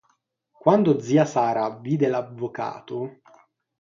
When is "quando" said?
0.63-0.99